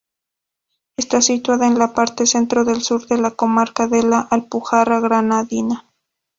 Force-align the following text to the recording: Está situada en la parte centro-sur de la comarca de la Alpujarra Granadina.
Está 0.97 1.21
situada 1.21 1.67
en 1.67 1.77
la 1.77 1.93
parte 1.93 2.25
centro-sur 2.25 3.05
de 3.05 3.19
la 3.19 3.29
comarca 3.29 3.87
de 3.87 4.01
la 4.01 4.21
Alpujarra 4.21 4.99
Granadina. 4.99 5.85